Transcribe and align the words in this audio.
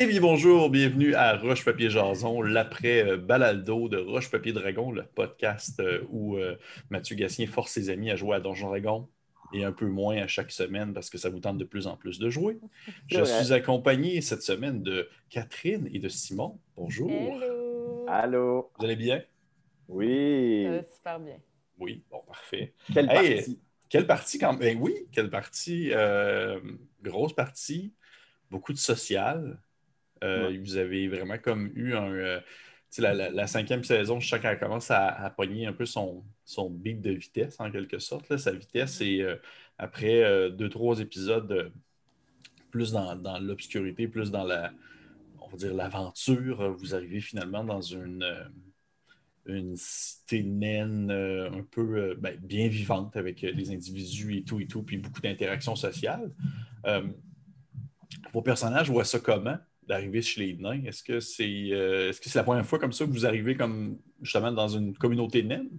Eh 0.00 0.06
bien, 0.06 0.20
bonjour, 0.20 0.70
bienvenue 0.70 1.14
à 1.14 1.36
Roche 1.36 1.64
Papier 1.64 1.90
Jason, 1.90 2.40
l'après-balado 2.40 3.88
de 3.88 3.96
Roche 3.96 4.30
Papier 4.30 4.52
Dragon, 4.52 4.92
le 4.92 5.02
podcast 5.02 5.80
euh, 5.80 6.02
où 6.10 6.36
euh, 6.36 6.56
Mathieu 6.88 7.16
Gassien 7.16 7.46
force 7.48 7.72
ses 7.72 7.90
amis 7.90 8.10
à 8.10 8.16
jouer 8.16 8.36
à 8.36 8.40
Donjon 8.40 8.68
Dragon 8.68 9.08
et 9.52 9.64
un 9.64 9.72
peu 9.72 9.86
moins 9.86 10.16
à 10.18 10.28
chaque 10.28 10.52
semaine 10.52 10.92
parce 10.92 11.10
que 11.10 11.18
ça 11.18 11.30
vous 11.30 11.40
tente 11.40 11.58
de 11.58 11.64
plus 11.64 11.88
en 11.88 11.96
plus 11.96 12.20
de 12.20 12.30
jouer. 12.30 12.60
Je 13.08 13.24
suis 13.24 13.52
accompagné 13.52 14.20
cette 14.20 14.42
semaine 14.42 14.82
de 14.82 15.08
Catherine 15.30 15.88
et 15.92 15.98
de 15.98 16.08
Simon. 16.08 16.60
Bonjour. 16.76 17.10
Hello. 17.10 18.06
Allô. 18.08 18.70
Vous 18.78 18.84
allez 18.84 18.96
bien? 18.96 19.22
Oui. 19.88 20.64
Ça 20.64 20.70
va 20.70 20.82
super 20.94 21.20
bien. 21.20 21.36
Oui, 21.78 22.04
bon, 22.10 22.20
parfait. 22.26 22.74
Quelle 22.92 23.10
Hey, 23.10 23.34
partie? 23.36 23.60
Quelle 23.88 24.06
partie 24.06 24.38
quand 24.38 24.56
même? 24.56 24.80
oui, 24.80 24.94
quelle 25.10 25.30
partie? 25.30 25.90
Euh, 25.92 26.60
grosse 27.02 27.32
partie, 27.32 27.94
beaucoup 28.50 28.72
de 28.72 28.78
social. 28.78 29.58
Euh, 30.24 30.48
Ouais. 30.50 30.58
Vous 30.58 30.76
avez 30.76 31.08
vraiment 31.08 31.38
comme 31.38 31.70
eu 31.74 31.94
un. 31.94 32.10
euh, 32.12 32.40
la, 32.98 33.12
la- 33.14 33.30
la 33.30 33.46
cinquième 33.46 33.84
saison, 33.84 34.18
je 34.20 34.28
sens 34.28 34.40
qu'elle 34.40 34.58
commence 34.58 34.90
à, 34.90 35.08
à 35.08 35.30
pogner 35.30 35.66
un 35.66 35.72
peu 35.74 35.84
son, 35.86 36.24
son 36.44 36.70
beat 36.70 37.00
de 37.02 37.10
vitesse 37.10 37.56
en 37.60 37.70
quelque 37.70 37.98
sorte. 37.98 38.28
là. 38.30 38.38
Sa 38.38 38.52
vitesse 38.52 39.00
est 39.02 39.20
euh, 39.22 39.36
après 39.78 40.50
deux, 40.50 40.68
trois 40.70 40.98
épisodes 41.00 41.70
plus 42.70 42.92
dans, 42.92 43.16
dans 43.16 43.38
l'obscurité, 43.38 44.08
plus 44.08 44.30
dans 44.30 44.44
la, 44.44 44.72
on 45.40 45.48
va 45.48 45.56
dire, 45.56 45.74
l'aventure. 45.74 46.72
Vous 46.72 46.94
arrivez 46.94 47.20
finalement 47.20 47.64
dans 47.64 47.80
une, 47.82 48.24
une 49.46 49.74
cité 49.76 50.42
naine 50.42 51.10
euh, 51.10 51.50
un 51.50 51.62
peu 51.70 51.96
euh, 51.96 52.14
ben, 52.18 52.36
bien 52.40 52.68
vivante 52.68 53.16
avec 53.16 53.44
euh, 53.44 53.50
les 53.52 53.70
individus 53.70 54.36
et 54.36 54.42
tout 54.44 54.60
et 54.60 54.66
tout, 54.66 54.82
puis 54.82 54.98
beaucoup 54.98 55.20
d'interactions 55.20 55.76
sociales. 55.76 56.30
Vos 58.32 58.42
personnages 58.42 58.90
voient 58.90 59.04
ça 59.04 59.18
comment? 59.20 59.58
D'arriver 59.88 60.22
chez 60.22 60.46
les 60.46 60.54
nains? 60.56 60.84
Est-ce 60.84 61.02
que 61.02 61.18
c'est 61.18 61.70
euh, 61.72 62.10
est-ce 62.10 62.20
que 62.20 62.28
c'est 62.28 62.38
la 62.38 62.44
première 62.44 62.66
fois 62.66 62.78
comme 62.78 62.92
ça 62.92 63.04
que 63.06 63.10
vous 63.10 63.26
arrivez 63.26 63.56
comme 63.56 63.98
justement 64.22 64.52
dans 64.52 64.68
une 64.68 64.96
communauté 64.96 65.42
naine? 65.42 65.70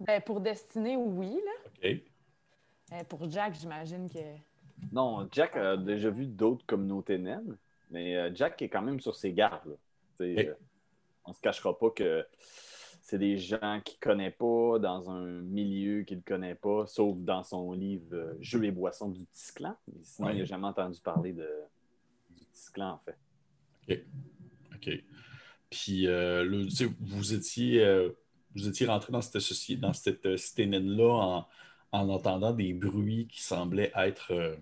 Ben, 0.00 0.22
pour 0.22 0.40
Destinée, 0.40 0.96
oui. 0.96 1.40
Là. 1.44 1.70
OK. 1.90 2.02
Euh, 2.92 3.04
pour 3.08 3.28
Jack, 3.30 3.54
j'imagine 3.60 4.08
que. 4.08 4.18
Non, 4.92 5.28
Jack 5.32 5.56
a 5.56 5.76
déjà 5.76 6.08
vu 6.08 6.24
d'autres 6.26 6.64
communautés 6.64 7.18
naines, 7.18 7.56
mais 7.90 8.16
euh, 8.16 8.30
Jack 8.34 8.62
est 8.62 8.68
quand 8.68 8.82
même 8.82 9.00
sur 9.00 9.16
ses 9.16 9.32
gardes. 9.32 9.76
euh, 10.20 10.54
on 11.24 11.32
se 11.32 11.40
cachera 11.40 11.76
pas 11.76 11.90
que 11.90 12.24
c'est 13.02 13.18
des 13.18 13.36
gens 13.38 13.80
qu'il 13.84 13.98
connaît 13.98 14.30
pas, 14.30 14.78
dans 14.78 15.10
un 15.10 15.26
milieu 15.26 16.02
qu'il 16.04 16.18
ne 16.18 16.22
connaît 16.22 16.54
pas, 16.54 16.86
sauf 16.86 17.16
dans 17.18 17.42
son 17.42 17.72
livre 17.72 18.36
Jeux 18.40 18.64
et 18.64 18.70
boissons 18.70 19.08
du 19.08 19.26
Tisclan. 19.26 19.76
Mais 19.88 20.04
Sinon, 20.04 20.28
Ouais. 20.28 20.34
il 20.36 20.38
n'a 20.38 20.44
jamais 20.44 20.66
entendu 20.68 21.00
parler 21.00 21.32
de, 21.32 21.48
en 22.94 23.00
fait. 23.04 23.16
OK. 24.74 24.90
Puis 25.70 26.06
euh, 26.06 26.44
sais, 26.70 26.88
vous 27.00 27.34
étiez 27.34 27.84
euh, 27.84 28.10
étiez 28.68 28.86
rentré 28.86 29.12
dans 29.12 29.20
cette 29.20 29.40
société, 29.40 29.80
dans 29.80 29.92
cette 29.92 30.26
euh, 30.26 30.36
cité 30.36 30.66
naine-là 30.66 31.10
en, 31.10 31.46
en 31.92 32.08
entendant 32.08 32.52
des 32.52 32.72
bruits 32.72 33.28
qui 33.30 33.42
semblaient 33.42 33.92
être 33.96 34.56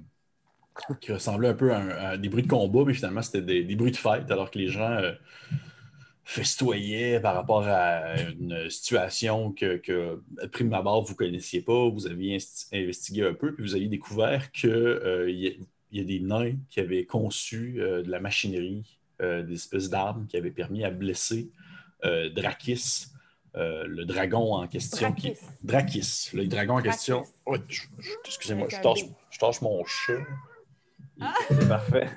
qui 1.01 1.13
ressemblaient 1.13 1.49
un 1.49 1.55
peu 1.55 1.73
à, 1.73 2.19
des 2.19 2.29
bruits 2.29 2.43
de 2.43 2.49
combat, 2.49 2.85
mais 2.85 2.93
finalement 2.93 3.23
c'était 3.23 3.63
des, 3.63 3.77
bruits 3.77 3.93
de 3.93 3.97
fête, 3.97 4.31
alors 4.31 4.51
que 4.51 4.59
les 4.59 4.69
gens 4.69 5.01
festoyaient 6.23 7.21
par 7.21 7.35
rapport 7.35 7.67
à 7.67 8.21
une 8.21 8.69
situation 8.69 9.53
que, 9.53 9.77
que 9.77 10.21
prime 10.53 10.75
abord, 10.75 11.05
vous 11.05 11.13
ne 11.13 11.17
connaissiez 11.17 11.63
pas, 11.63 11.89
vous 11.89 12.07
aviez 12.07 12.39
investigué 12.73 13.25
un 13.25 13.33
peu, 13.33 13.55
puis 13.55 13.65
vous 13.65 13.75
aviez 13.75 13.89
découvert 13.89 14.51
a- 15.49 15.53
il 15.93 15.99
y 15.99 16.03
a 16.03 16.05
des 16.05 16.21
nains 16.21 16.55
qui 16.69 16.81
avaient 16.81 17.05
conçu 17.05 17.77
euh, 17.81 18.03
de 18.03 18.11
la 18.11 18.21
machinerie, 18.21 18.99
euh, 19.23 19.43
des 19.43 19.55
espèces 19.55 19.89
d'armes 19.89 20.27
qui 20.27 20.37
avaient 20.37 20.51
permis 20.51 20.85
à 20.85 20.91
blesser 20.91 21.51
euh, 22.05 22.29
Drakis, 22.31 23.07
euh, 23.57 23.85
le 23.87 24.05
dragon 24.05 24.55
en 24.55 24.67
question. 24.67 25.13
qui- 25.13 25.33
Drakis. 25.63 26.01
Drakis, 26.03 26.31
le 26.37 26.47
dragon 26.47 26.75
en 26.79 26.83
question. 26.83 27.25
Drakis. 27.47 27.65
Je- 27.71 27.83
je- 28.03 28.11
Excusez-moi, 28.27 28.69
je 28.69 28.77
B. 28.77 28.81
je 29.31 29.39
tâche 29.39 29.61
mon 29.63 29.85
chat 29.85 30.13
C'est 31.49 31.69
parfait. 31.69 32.09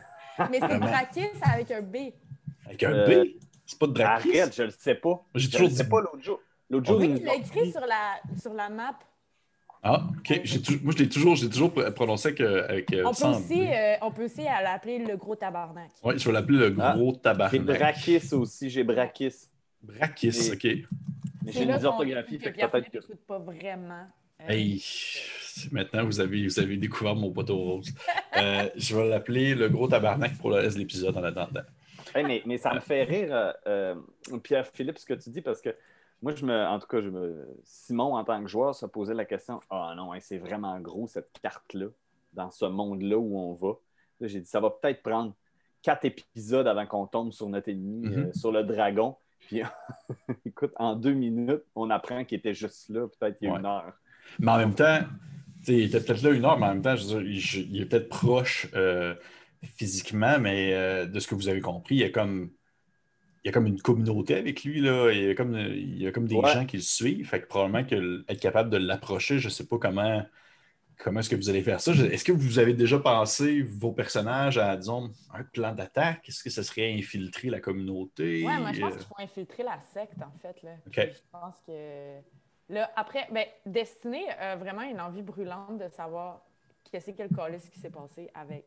Mais 0.52 0.60
c'est 0.60 0.68
Vraiment. 0.68 0.86
Drakis 0.88 1.22
avec 1.42 1.72
un 1.72 1.82
B. 1.82 1.96
avec 2.66 2.84
un 2.84 2.92
Euh, 2.94 3.24
B. 3.26 3.28
C'est 3.66 3.80
pas 3.80 3.88
de 3.88 3.94
Drakis? 3.94 4.40
Arrête, 4.40 4.56
je 4.56 4.64
le 4.64 4.70
sais 4.72 4.96
pas. 4.96 5.24
J'ai 5.36 5.46
Je 5.46 5.52
toujours 5.52 5.68
le 5.70 5.74
sais 5.76 5.84
dit- 5.84 5.90
pas 5.90 6.02
l'autre 6.02 6.22
jour. 6.22 6.40
L'autre 6.72 6.86
jour, 6.88 7.00
Oui, 7.00 7.16
il 7.18 7.24
l'a 7.24 7.36
écrit 7.36 7.72
sur 7.72 7.82
la, 7.82 8.20
sur 8.40 8.54
la 8.54 8.70
map. 8.70 8.98
Ah, 9.82 10.08
ok. 10.18 10.42
J'ai 10.44 10.60
Moi, 10.84 10.94
je 10.98 11.04
l'ai 11.04 11.10
toujours, 11.10 11.36
j'ai 11.36 11.50
toujours 11.50 11.74
prononcé 11.96 12.30
avec, 12.30 12.42
avec 12.42 12.90
On 13.06 13.14
peut, 13.14 13.26
aussi, 13.28 13.62
euh, 13.66 13.96
on 14.02 14.12
peut 14.12 14.26
aussi 14.26 14.44
l'appeler 14.44 15.00
le 15.00 15.16
gros 15.16 15.36
tabarnak. 15.36 15.92
Ouais, 16.04 16.18
je 16.18 16.26
vais 16.26 16.34
l'appeler 16.34 16.70
le 16.70 16.76
Ah, 16.80 16.94
gros 16.96 17.14
J'ai 17.14 17.22
tabarnak. 17.22 17.62
Brakis 17.62 18.34
aussi, 18.34 18.70
j'ai 18.70 18.84
Brakis. 18.84 19.48
Brakis, 19.82 20.52
ok. 20.52 20.64
Mais 21.46 21.52
j'ai 21.52 21.64
une 21.64 21.72
orthographie, 21.72 22.40
fait 22.40 22.52
que 22.52 22.66
peut-être 22.66 22.92
que. 22.92 23.14
pas 23.28 23.40
vraiment. 23.40 24.06
Euh, 24.42 24.46
Hey, 24.48 24.82
maintenant, 25.72 26.06
vous 26.06 26.20
avez, 26.20 26.44
vous 26.46 26.60
avez 26.60 26.78
découvert 26.78 27.16
mon 27.16 27.32
poteau 27.32 27.58
rose. 27.58 27.94
Euh, 28.38 28.70
je 28.78 28.96
vais 28.96 29.10
l'appeler 29.10 29.54
le 29.54 29.68
gros 29.68 29.88
tabarnak 29.88 30.38
pour 30.38 30.52
le 30.52 30.58
reste 30.58 30.76
de 30.76 30.80
l'épisode 30.82 31.18
en 31.18 31.24
attendant. 31.24 31.64
Hey, 32.16 32.24
mais, 32.24 32.42
mais 32.46 32.58
ça 32.58 32.74
me 32.74 32.80
fait 32.80 33.04
rire, 33.04 33.30
euh, 33.34 33.52
euh, 34.32 34.38
Pierre-Philippe, 34.42 34.98
ce 34.98 35.06
que 35.06 35.16
tu 35.16 35.30
dis, 35.32 35.42
parce 35.42 35.60
que 35.60 35.76
moi, 36.22 36.34
je 36.36 36.46
me, 36.46 36.66
en 36.66 36.80
tout 36.80 36.88
cas, 36.88 37.02
je 37.02 37.10
me, 37.10 37.48
Simon, 37.64 38.16
en 38.16 38.24
tant 38.24 38.42
que 38.42 38.48
joueur, 38.50 38.76
se 38.76 38.86
posait 38.86 39.14
la 39.14 39.26
question 39.26 39.60
Ah 39.70 39.94
non, 39.96 40.12
hein, 40.14 40.20
c'est 40.20 40.38
vraiment 40.38 40.80
gros 40.80 41.08
cette 41.08 41.32
carte-là, 41.42 41.88
dans 42.34 42.52
ce 42.52 42.66
monde-là 42.66 43.18
où 43.18 43.38
on 43.38 43.54
va. 43.56 43.74
J'ai 44.22 44.42
dit 44.42 44.48
Ça 44.48 44.60
va 44.60 44.70
peut-être 44.70 45.02
prendre 45.02 45.34
quatre 45.82 46.04
épisodes 46.06 46.68
avant 46.68 46.86
qu'on 46.86 47.08
tombe 47.08 47.32
sur 47.32 47.48
notre 47.50 47.70
ennemi, 47.70 48.08
Mhm. 48.10 48.18
euh, 48.26 48.34
sur 48.34 48.52
le 48.52 48.64
dragon. 48.64 49.16
Puis, 49.40 49.62
écoute, 50.46 50.74
en 50.78 50.96
deux 50.96 51.14
minutes, 51.14 51.64
on 51.76 51.90
apprend 51.90 52.26
qu'il 52.26 52.38
était 52.38 52.54
juste 52.54 52.90
là, 52.90 53.08
peut-être 53.08 53.38
il 53.42 53.46
y 53.46 53.48
a 53.48 53.54
Ouais. 53.54 53.60
une 53.60 53.66
heure. 53.66 53.94
Mais 54.40 54.52
en 54.52 54.58
même 54.58 54.76
temps, 54.76 55.00
il 55.68 55.84
était 55.84 56.02
peut-être 56.02 56.22
là 56.22 56.32
une 56.32 56.44
heure, 56.46 56.60
mais 56.60 56.66
en 56.66 56.74
même 56.74 56.82
temps, 56.82 56.96
je 56.98 57.04
veux 57.16 57.24
dire, 57.24 57.32
il, 57.32 57.72
il 57.76 57.82
est 57.82 57.86
peut-être 57.86 58.10
proche 58.10 58.68
euh, 58.76 59.16
physiquement, 59.64 60.38
mais 60.40 60.74
euh, 60.74 61.06
de 61.06 61.20
ce 61.20 61.28
que 61.28 61.36
vous 61.36 61.48
avez 61.50 61.62
compris, 61.62 61.96
il 61.96 62.02
y 62.02 62.04
a 62.04 62.10
comme. 62.10 62.52
Il 63.44 63.48
y 63.48 63.50
a 63.50 63.52
comme 63.54 63.68
une 63.68 63.82
communauté 63.82 64.36
avec 64.36 64.64
lui, 64.64 64.82
là. 64.82 65.12
Il 65.12 65.24
y 65.24 65.30
a 65.30 65.36
comme, 65.36 65.56
il 65.58 66.02
y 66.02 66.08
a 66.08 66.12
comme 66.12 66.28
des 66.28 66.36
Ouais. 66.36 66.52
gens 66.54 66.66
qui 66.66 66.78
le 66.78 66.84
suivent. 66.84 67.28
Fait 67.28 67.42
que 67.42 67.48
probablement 67.48 67.86
que 67.86 68.26
être 68.30 68.40
capable 68.42 68.70
de 68.70 68.78
l'approcher, 68.78 69.40
je 69.40 69.48
ne 69.48 69.52
sais 69.52 69.66
pas 69.66 69.78
comment, 69.78 70.22
comment 70.98 71.22
est-ce 71.22 71.30
que 71.30 71.38
vous 71.38 71.50
allez 71.50 71.62
faire 71.64 71.80
ça. 71.80 71.94
Est-ce 71.94 72.26
que 72.26 72.34
vous 72.34 72.60
avez 72.60 72.74
déjà 72.74 73.00
pensé, 73.00 73.62
vos 73.62 73.94
personnages, 73.94 74.58
à, 74.58 74.76
disons, 74.76 75.10
un 75.34 75.44
plan 75.44 75.74
d'attaque? 75.74 76.28
Est-ce 76.28 76.44
que 76.44 76.50
ça 76.50 76.64
serait 76.64 76.94
infiltrer 76.94 77.50
la 77.50 77.62
communauté? 77.62 78.46
Ouais, 78.46 78.60
moi, 78.60 78.74
je 78.74 78.82
pense 78.82 78.94
Euh, 78.94 78.98
qu'il 78.98 79.06
faut 79.08 79.20
infiltrer 79.20 79.64
la 79.64 79.80
secte, 79.94 80.22
en 80.22 80.38
fait. 80.42 80.62
Là. 80.64 80.72
Je 80.92 81.22
pense 81.32 81.56
que. 81.66 82.20
Là, 82.68 82.92
après, 82.96 83.28
ben, 83.32 83.46
Destinée 83.66 84.30
a 84.38 84.56
vraiment 84.58 84.84
une 84.84 85.00
envie 85.00 85.24
brûlante 85.24 85.80
de 85.80 85.88
savoir 85.90 86.42
qu'est-ce 86.92 87.12
que 87.12 87.24
le 87.24 87.60
ce 87.60 87.70
qui 87.70 87.80
s'est 87.80 87.90
passé 87.90 88.30
avec 88.34 88.66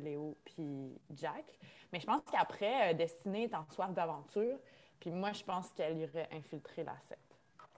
Léo 0.00 0.36
puis 0.44 0.92
Jack. 1.14 1.44
Mais 1.92 2.00
je 2.00 2.06
pense 2.06 2.22
qu'après, 2.30 2.92
euh, 2.92 2.94
Destinée 2.94 3.44
est 3.44 3.54
en 3.54 3.64
soif 3.70 3.92
d'aventure. 3.92 4.58
Puis 5.00 5.10
moi, 5.10 5.32
je 5.32 5.42
pense 5.44 5.70
qu'elle 5.72 5.98
irait 5.98 6.28
infiltrer 6.32 6.84
la 6.84 6.96
secte. 7.08 7.20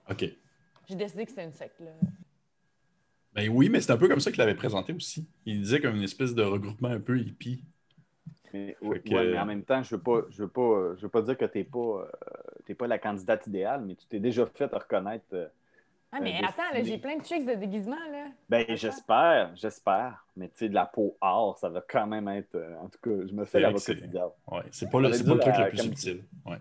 OK. 0.09 0.29
J'ai 0.87 0.95
décidé 0.95 1.23
que 1.25 1.31
c'était 1.31 1.43
une 1.45 1.53
secte, 1.53 1.79
là. 1.79 1.91
Ben 3.33 3.49
oui, 3.49 3.67
mais 3.69 3.81
c'est 3.81 3.91
un 3.91 3.97
peu 3.97 4.07
comme 4.07 4.19
ça 4.19 4.31
qu'il 4.31 4.37
l'avait 4.39 4.55
présenté 4.55 4.93
aussi. 4.93 5.27
Il 5.45 5.61
disait 5.61 5.81
comme 5.81 5.95
une 5.95 6.03
espèce 6.03 6.33
de 6.33 6.43
regroupement 6.43 6.87
un 6.89 6.99
peu 7.01 7.19
hippie. 7.19 7.63
Mais, 8.53 8.77
Fait 8.79 8.85
ouais, 8.85 8.99
que- 9.01 9.09
ouais, 9.13 9.31
mais 9.31 9.39
en 9.39 9.45
même 9.45 9.63
temps, 9.63 9.83
je 9.83 9.93
ne 9.93 9.97
veux, 9.97 10.03
pas- 10.03 10.21
je 10.29 10.43
veux, 10.43 10.47
pas, 10.47 10.95
je 10.95 11.01
veux 11.01 11.09
pas 11.09 11.21
dire 11.21 11.37
que 11.37 11.43
tu 11.45 11.57
n'es 11.57 11.63
pas, 11.65 11.79
euh, 11.79 12.11
t'es 12.65 12.73
pas 12.75 12.87
la 12.87 12.97
candidate 12.97 13.45
idéale, 13.47 13.81
mais 13.85 13.95
tu 13.95 14.05
t'es 14.05 14.19
déjà 14.21 14.45
fait 14.45 14.73
reconnaître. 14.73 15.25
euh, 15.33 15.47
Ah, 16.15 16.19
mais 16.21 16.35
Euh, 16.41 16.47
attends, 16.47 16.83
j'ai 16.83 16.97
plein 16.97 17.17
de 17.17 17.23
tricks 17.23 17.45
de 17.45 17.55
déguisement, 17.55 17.97
là. 18.11 18.27
Ben, 18.49 18.65
j'espère, 18.69 19.51
j'espère. 19.55 20.25
Mais 20.37 20.47
tu 20.49 20.53
sais, 20.57 20.69
de 20.69 20.73
la 20.73 20.85
peau 20.85 21.17
or, 21.21 21.57
ça 21.57 21.69
va 21.69 21.81
quand 21.87 22.07
même 22.07 22.27
être. 22.29 22.55
euh, 22.55 22.75
en 22.81 22.87
tout 22.89 22.99
cas, 23.03 23.25
je 23.27 23.33
me 23.33 23.45
fais 23.45 23.59
l'avocat 23.59 23.93
du 23.93 24.07
diable. 24.07 24.31
Ouais, 24.51 24.61
c'est 24.71 24.89
pas, 24.89 24.99
le, 24.99 25.09
pas 25.09 25.37
truc 25.37 25.53
le 25.57 25.69
plus 25.69 25.77
subtil. 25.79 26.23
Ouais. 26.45 26.57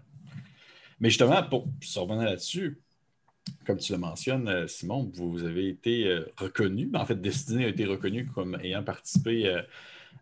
Mais 1.00 1.10
justement, 1.10 1.42
pour 1.42 1.66
se 1.80 1.98
revenir 1.98 2.24
là-dessus, 2.24 2.80
comme 3.66 3.78
tu 3.78 3.92
le 3.92 3.98
mentionnes, 3.98 4.48
euh, 4.48 4.66
Simon, 4.66 5.10
vous 5.14 5.44
avez 5.44 5.68
été 5.68 6.06
euh, 6.06 6.24
reconnu, 6.38 6.86
ben, 6.86 7.00
en 7.00 7.04
fait, 7.06 7.20
Destiné 7.20 7.64
a 7.66 7.68
été 7.68 7.84
reconnu 7.84 8.26
comme 8.26 8.58
ayant 8.62 8.82
participé 8.82 9.46
euh, 9.46 9.62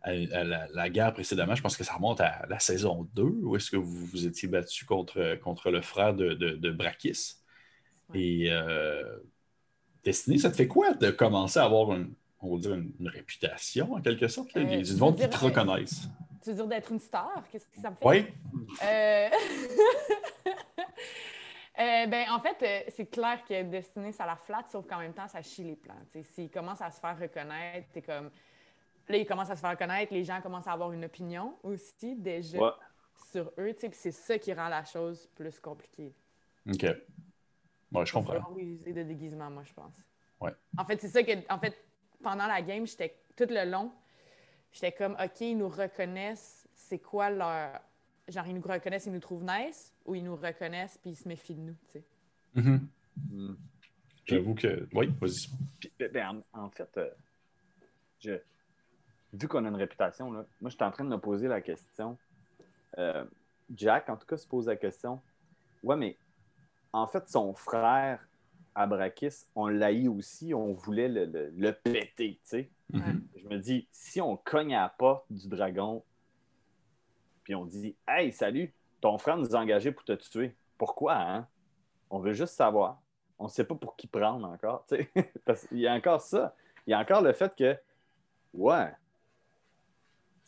à, 0.02 0.10
à 0.10 0.44
la, 0.44 0.66
la 0.72 0.90
guerre 0.90 1.12
précédemment. 1.12 1.54
Je 1.54 1.62
pense 1.62 1.76
que 1.76 1.84
ça 1.84 1.94
remonte 1.94 2.20
à 2.20 2.44
la 2.48 2.58
saison 2.58 3.08
2, 3.14 3.22
où 3.22 3.56
est-ce 3.56 3.70
que 3.70 3.76
vous 3.76 4.06
vous 4.06 4.26
étiez 4.26 4.48
battu 4.48 4.84
contre, 4.84 5.36
contre 5.42 5.70
le 5.70 5.80
frère 5.82 6.14
de, 6.14 6.34
de, 6.34 6.50
de 6.50 6.70
Brakis. 6.70 7.36
Et 8.14 8.48
euh, 8.50 9.18
Destiné, 10.04 10.38
ça 10.38 10.50
te 10.50 10.56
fait 10.56 10.68
quoi 10.68 10.94
de 10.94 11.10
commencer 11.10 11.58
à 11.58 11.64
avoir 11.64 11.92
une, 11.92 12.12
on 12.40 12.54
va 12.54 12.60
dire 12.60 12.74
une, 12.74 12.92
une 12.98 13.08
réputation, 13.08 13.92
en 13.94 14.00
quelque 14.00 14.28
sorte? 14.28 14.52
Là? 14.54 14.62
Euh, 14.62 14.80
Il 14.80 14.84
qui 14.84 15.28
te 15.28 15.36
reconnaissent. 15.38 16.08
Tu 16.42 16.50
veux 16.50 16.56
dire 16.56 16.66
d'être 16.66 16.90
une 16.90 16.98
star? 16.98 17.44
Qu'est-ce 17.50 17.66
que 17.66 17.80
ça 17.80 17.90
me 17.90 17.94
fait? 17.96 18.04
Oui? 18.04 18.26
Euh, 18.82 19.28
euh, 21.78 22.06
ben, 22.06 22.24
en 22.30 22.40
fait, 22.40 22.90
c'est 22.96 23.06
clair 23.06 23.40
que 23.48 23.62
Destiné, 23.62 24.10
ça 24.12 24.26
la 24.26 24.36
flatte, 24.36 24.70
sauf 24.70 24.86
qu'en 24.86 24.98
même 24.98 25.14
temps, 25.14 25.28
ça 25.28 25.40
chie 25.40 25.62
les 25.64 25.76
plans. 25.76 25.94
S'il 26.34 26.50
commence 26.50 26.80
à 26.82 26.90
se 26.90 27.00
faire 27.00 27.16
reconnaître, 27.18 27.88
t'es 27.92 28.02
comme. 28.02 28.30
là, 29.08 29.16
ils 29.16 29.26
commencent 29.26 29.50
à 29.50 29.56
se 29.56 29.60
faire 29.60 29.78
connaître, 29.78 30.12
les 30.12 30.24
gens 30.24 30.40
commencent 30.40 30.66
à 30.66 30.72
avoir 30.72 30.92
une 30.92 31.04
opinion 31.04 31.56
aussi 31.62 32.16
déjà 32.16 32.58
Ouais. 32.58 32.70
sur 33.30 33.52
eux, 33.58 33.72
c'est 33.92 34.10
ça 34.10 34.36
qui 34.38 34.52
rend 34.52 34.68
la 34.68 34.84
chose 34.84 35.28
plus 35.36 35.60
compliquée. 35.60 36.12
OK. 36.68 36.86
Ouais, 37.92 38.06
je 38.06 38.12
comprends. 38.12 38.56
User 38.56 38.92
de 38.92 39.02
déguisement, 39.02 39.50
moi, 39.50 39.64
je 39.64 39.72
pense. 39.72 39.92
Ouais. 40.40 40.54
En 40.76 40.84
fait, 40.84 41.00
c'est 41.00 41.08
ça 41.08 41.22
que. 41.22 41.32
En 41.52 41.58
fait, 41.58 41.76
pendant 42.22 42.46
la 42.46 42.62
game, 42.62 42.86
j'étais 42.86 43.16
tout 43.36 43.46
le 43.48 43.70
long, 43.70 43.92
j'étais 44.72 44.92
comme 44.92 45.16
OK, 45.22 45.40
ils 45.40 45.56
nous 45.56 45.68
reconnaissent, 45.68 46.68
c'est 46.74 46.98
quoi 46.98 47.30
leur. 47.30 47.80
Genre, 48.28 48.46
ils 48.46 48.54
nous 48.54 48.62
reconnaissent, 48.62 49.06
ils 49.06 49.12
nous 49.12 49.20
trouvent 49.20 49.44
nice, 49.44 49.92
ou 50.06 50.14
ils 50.14 50.24
nous 50.24 50.36
reconnaissent 50.36 50.98
puis 50.98 51.10
ils 51.10 51.16
se 51.16 51.26
méfient 51.26 51.56
de 51.56 51.60
nous, 51.60 51.76
tu 51.88 51.98
sais. 51.98 52.04
Mhm. 52.54 52.88
Hmm. 53.30 53.54
J'avoue 54.26 54.54
que. 54.54 54.88
Oui, 54.94 55.12
vas-y. 55.20 55.48
Ben, 55.98 56.12
ben, 56.12 56.42
en, 56.54 56.64
en 56.64 56.70
fait, 56.70 56.88
euh, 56.96 57.10
je, 58.20 58.38
vu 59.32 59.48
qu'on 59.48 59.64
a 59.64 59.68
une 59.68 59.76
réputation, 59.76 60.32
là, 60.32 60.44
moi, 60.60 60.70
je 60.70 60.76
suis 60.76 60.84
en 60.84 60.90
train 60.90 61.04
de 61.04 61.10
me 61.10 61.18
poser 61.18 61.48
la 61.48 61.60
question. 61.60 62.16
Euh, 62.98 63.24
Jack, 63.74 64.08
en 64.08 64.16
tout 64.16 64.26
cas, 64.26 64.36
se 64.36 64.46
pose 64.46 64.66
la 64.66 64.76
question. 64.76 65.20
Ouais, 65.82 65.96
mais 65.96 66.16
en 66.92 67.06
fait, 67.06 67.28
son 67.28 67.54
frère, 67.54 68.20
Abrakis, 68.74 69.46
on 69.54 69.66
l'haït 69.68 70.08
aussi, 70.08 70.54
on 70.54 70.72
voulait 70.72 71.08
le, 71.08 71.24
le- 71.26 71.50
le 71.56 71.72
péter, 71.72 72.40
tu 72.42 72.48
sais. 72.48 72.70
Mhm. 72.92 73.26
Je 73.36 73.48
me 73.48 73.58
dis, 73.58 73.86
si 73.90 74.20
on 74.20 74.36
cogne 74.36 74.74
à 74.74 74.82
la 74.82 74.88
porte 74.90 75.24
du 75.30 75.48
dragon, 75.48 76.02
puis 77.44 77.54
on 77.54 77.64
dit, 77.64 77.96
Hey, 78.06 78.32
salut, 78.32 78.72
ton 79.00 79.18
frère 79.18 79.36
nous 79.36 79.54
a 79.56 79.58
engagés 79.60 79.92
pour 79.92 80.04
te 80.04 80.12
tuer. 80.12 80.54
Pourquoi, 80.78 81.14
hein? 81.16 81.46
On 82.10 82.18
veut 82.18 82.32
juste 82.32 82.54
savoir. 82.54 83.00
On 83.38 83.44
ne 83.44 83.50
sait 83.50 83.64
pas 83.64 83.74
pour 83.74 83.96
qui 83.96 84.06
prendre 84.06 84.46
encore, 84.46 84.84
tu 84.88 84.96
sais. 84.96 85.10
Parce 85.44 85.66
qu'il 85.66 85.78
y 85.78 85.86
a 85.86 85.94
encore 85.94 86.20
ça. 86.20 86.54
Il 86.86 86.90
y 86.90 86.94
a 86.94 86.98
encore 87.00 87.22
le 87.22 87.32
fait 87.32 87.54
que, 87.56 87.76
ouais. 88.54 88.92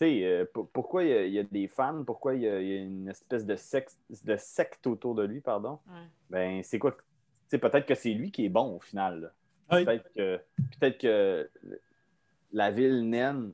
Tu 0.00 0.06
sais, 0.06 0.24
euh, 0.24 0.44
pour- 0.52 0.68
pourquoi 0.70 1.04
il 1.04 1.10
y, 1.10 1.12
a, 1.12 1.24
il 1.24 1.32
y 1.32 1.38
a 1.38 1.44
des 1.44 1.68
fans, 1.68 2.02
pourquoi 2.04 2.34
il 2.34 2.42
y 2.42 2.48
a, 2.48 2.60
il 2.60 2.68
y 2.68 2.72
a 2.76 2.80
une 2.82 3.08
espèce 3.08 3.46
de, 3.46 3.54
sexe, 3.54 3.96
de 4.24 4.36
secte 4.36 4.86
autour 4.88 5.14
de 5.14 5.22
lui, 5.22 5.40
pardon? 5.40 5.78
Ouais. 5.86 6.06
Ben, 6.30 6.62
c'est 6.64 6.80
quoi? 6.80 6.92
Tu 6.92 6.98
sais, 7.48 7.58
peut-être 7.58 7.86
que 7.86 7.94
c'est 7.94 8.12
lui 8.12 8.32
qui 8.32 8.44
est 8.44 8.48
bon 8.48 8.76
au 8.76 8.80
final. 8.80 9.32
Oui. 9.70 9.84
Peut-être 9.84 10.12
que, 10.14 10.40
peut-être 10.78 10.98
que 10.98 11.50
la 12.52 12.70
ville 12.70 13.08
naine 13.08 13.52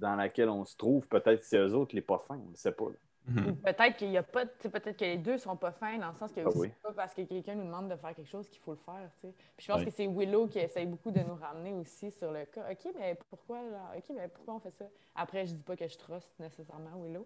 dans 0.00 0.16
laquelle 0.16 0.48
on 0.48 0.64
se 0.64 0.76
trouve, 0.76 1.06
peut-être 1.08 1.44
c'est 1.44 1.58
eux 1.58 1.74
autres 1.74 1.94
les 1.94 2.00
pas 2.00 2.18
fins, 2.18 2.40
on 2.46 2.50
ne 2.50 2.56
sait 2.56 2.72
pas. 2.72 2.88
là. 2.88 2.96
Mhm. 3.28 3.56
Peut-être 3.56 3.96
qu'il 3.96 4.10
y 4.10 4.16
a 4.16 4.22
pas, 4.24 4.44
tu 4.46 4.50
sais, 4.60 4.68
peut-être 4.68 4.96
que 4.98 5.04
les 5.04 5.16
deux 5.16 5.38
sont 5.38 5.56
pas 5.56 5.70
fins 5.70 5.96
dans 5.96 6.08
le 6.08 6.14
sens 6.16 6.32
que 6.32 6.40
Ah 6.44 6.48
oui. 6.56 6.68
c'est 6.68 6.82
pas 6.82 6.92
parce 6.92 7.14
que 7.14 7.22
quelqu'un 7.22 7.54
nous 7.54 7.64
demande 7.64 7.88
de 7.88 7.94
faire 7.96 8.14
quelque 8.14 8.28
chose 8.28 8.48
qu'il 8.48 8.60
faut 8.60 8.72
le 8.72 8.78
faire, 8.84 9.08
tu 9.20 9.28
sais. 9.28 9.34
Puis 9.56 9.66
je 9.66 9.72
pense 9.72 9.78
Oui. 9.80 9.86
que 9.86 9.92
c'est 9.92 10.06
Willow 10.08 10.48
qui 10.48 10.58
essaye 10.58 10.86
beaucoup 10.86 11.12
de 11.12 11.20
nous 11.20 11.36
ramener 11.36 11.72
aussi 11.72 12.10
sur 12.10 12.32
le 12.32 12.44
cas. 12.46 12.62
OK, 12.70 12.92
mais 12.98 13.16
pourquoi, 13.30 13.58
là? 13.70 13.92
OK, 13.96 14.04
mais 14.16 14.26
pourquoi 14.26 14.54
on 14.54 14.60
fait 14.60 14.74
ça? 14.76 14.86
Après, 15.14 15.46
je 15.46 15.52
dis 15.54 15.62
pas 15.62 15.76
que 15.76 15.86
je 15.86 15.96
trust 15.96 16.28
nécessairement 16.40 17.00
Willow, 17.00 17.24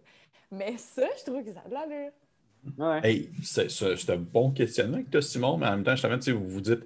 mais 0.51 0.77
ça, 0.77 1.07
je 1.19 1.25
trouve 1.25 1.43
que 1.43 1.53
ça 1.53 1.63
a 1.65 1.69
de 1.69 1.75
l'allure. 1.75 2.13
Ouais. 2.79 3.01
Hey, 3.05 3.31
c'est 3.43 3.71
c'est- 3.71 3.97
c'est 3.97 4.11
un 4.13 4.17
bon 4.19 4.51
questionnement 4.51 5.03
que 5.03 5.09
tu 5.09 5.17
as, 5.17 5.23
Simon, 5.23 5.57
mais 5.57 5.67
en 5.67 5.71
même 5.77 5.85
temps, 5.85 5.93
justement, 5.93 6.17
tu 6.17 6.23
sais, 6.25 6.33
vous 6.33 6.47
vous 6.49 6.61
dites, 6.61 6.85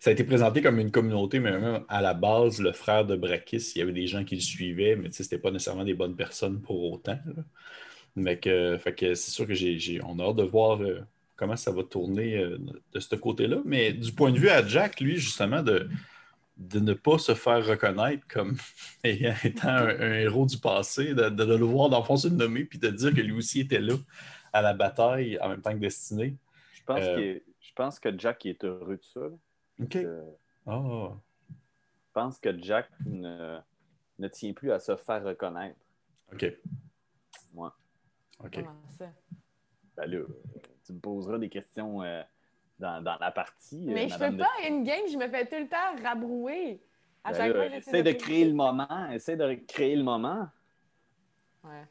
ça 0.00 0.10
a 0.10 0.12
été 0.12 0.24
présenté 0.24 0.60
comme 0.60 0.78
une 0.80 0.90
communauté, 0.90 1.38
mais 1.40 1.52
même 1.58 1.84
à 1.88 2.02
la 2.02 2.14
base, 2.14 2.60
le 2.60 2.72
frère 2.72 3.06
de 3.06 3.16
Brakis, 3.16 3.72
il 3.74 3.78
y 3.78 3.82
avait 3.82 3.92
des 3.92 4.06
gens 4.06 4.24
qui 4.24 4.34
le 4.34 4.40
suivaient, 4.42 4.96
mais 4.96 5.08
tu 5.08 5.14
sais, 5.16 5.22
c'était 5.22 5.38
pas 5.38 5.50
nécessairement 5.50 5.84
des 5.84 5.94
bonnes 5.94 6.16
personnes 6.16 6.60
pour 6.60 6.82
autant. 6.92 7.18
là. 7.24 7.42
Mais 8.16 8.38
que, 8.38 8.76
fait 8.78 8.94
que 8.94 9.14
c'est 9.14 9.30
sûr 9.30 9.46
que 9.46 9.54
j'ai, 9.54 9.78
j'ai- 9.78 10.00
on 10.04 10.18
a 10.18 10.24
hâte 10.24 10.36
de 10.36 10.42
voir 10.42 10.82
euh, 10.82 11.00
comment 11.36 11.56
ça 11.56 11.70
va 11.72 11.82
tourner 11.84 12.36
euh, 12.38 12.58
de 12.92 13.00
ce 13.00 13.14
côté-là. 13.16 13.58
Mais 13.64 13.92
du 13.92 14.12
point 14.12 14.32
de 14.32 14.38
vue 14.38 14.48
à 14.48 14.66
Jack, 14.66 15.00
lui, 15.00 15.16
justement, 15.16 15.62
de, 15.62 15.88
de 16.56 16.80
ne 16.80 16.92
pas 16.92 17.18
se 17.18 17.34
faire 17.34 17.64
reconnaître 17.66 18.26
comme 18.28 18.56
étant 19.04 19.68
un, 19.68 19.88
un 20.00 20.12
héros 20.14 20.46
du 20.46 20.58
passé, 20.58 21.14
de, 21.14 21.28
de 21.30 21.44
le 21.44 21.64
voir 21.64 21.88
d'enfoncer 21.88 22.28
une 22.28 22.36
nommée, 22.36 22.64
puis 22.64 22.78
de 22.78 22.88
dire 22.88 23.14
que 23.14 23.20
lui 23.20 23.32
aussi 23.32 23.60
était 23.60 23.80
là 23.80 23.94
à 24.52 24.60
la 24.62 24.74
bataille 24.74 25.38
en 25.40 25.48
même 25.48 25.62
temps 25.62 25.72
que 25.72 25.78
Destinée. 25.78 26.36
Je, 26.74 26.82
pense 26.84 27.00
Euh, 27.04 27.16
est- 27.18 27.42
je 27.60 27.72
pense 27.74 28.00
que 28.00 28.18
Jack 28.18 28.44
est 28.46 28.64
heureux 28.64 28.96
de 28.96 29.02
ça. 29.04 29.20
OK. 29.80 29.98
Ah, 30.66 31.12
je 31.48 32.12
pense 32.12 32.38
que 32.38 32.60
Jack 32.60 32.88
ne, 33.06 33.58
ne 34.18 34.28
tient 34.28 34.52
plus 34.52 34.72
à 34.72 34.80
se 34.80 34.96
faire 34.96 35.22
reconnaître. 35.24 35.78
OK. 36.32 36.52
OK. 38.44 38.54
Comment 38.54 38.74
ça? 38.98 39.06
Ben 39.96 40.06
là, 40.06 40.24
tu 40.84 40.92
me 40.92 40.98
poseras 41.00 41.38
des 41.38 41.48
questions 41.48 42.02
euh, 42.02 42.22
dans, 42.78 43.02
dans 43.02 43.16
la 43.18 43.30
partie. 43.30 43.88
euh, 43.90 43.94
mais 43.94 44.08
je 44.08 44.18
peux 44.18 44.30
de- 44.30 44.38
pas, 44.38 44.48
une 44.68 44.82
game, 44.84 45.02
je 45.10 45.16
me 45.18 45.28
fais 45.28 45.46
tout 45.46 45.56
le 45.56 45.68
temps 45.68 46.02
rabrouer. 46.02 46.80
À 47.22 47.32
Ben 47.32 47.36
chaque 47.38 47.54
là, 47.54 47.66
fois, 47.68 47.76
essaie 47.76 48.02
de 48.02 48.12
créer 48.12 48.44
le 48.46 48.54
moment. 48.54 49.10
Essaie 49.12 49.36
de 49.36 49.54
créer 49.68 49.94
le 49.96 50.02
moment. 50.02 50.48
Ouais. 51.64 51.84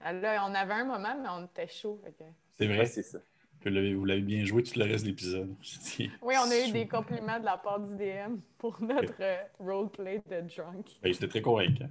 Ah, 0.00 0.12
Là, 0.12 0.44
on 0.46 0.54
avait 0.54 0.74
un 0.74 0.84
moment, 0.84 1.16
mais 1.22 1.28
on 1.30 1.46
était 1.46 1.66
chaud. 1.66 1.98
que- 2.04 2.24
C'est 2.52 2.68
Ouais, 2.68 2.76
vrai. 2.76 2.86
c'est 2.86 3.02
ça. 3.02 3.18
vous 3.64 3.70
l'avez- 4.04 4.20
bien 4.20 4.44
joué 4.44 4.62
tout 4.62 4.78
le 4.78 4.84
reste 4.84 5.04
de 5.04 5.08
l'épisode. 5.10 5.54
Oui, 6.20 6.34
on 6.38 6.50
a 6.50 6.68
eu 6.68 6.70
des 6.72 6.86
compliments 6.86 7.40
de 7.40 7.46
la 7.46 7.56
part 7.56 7.80
du 7.80 7.96
DM 7.96 8.36
pour 8.58 8.82
notre 8.82 9.14
euh, 9.20 9.42
roleplay 9.58 10.22
de 10.28 10.42
drunk. 10.42 10.88
Ben, 11.02 11.14
C'était 11.14 11.28
très 11.28 11.40
convaincant. 11.40 11.88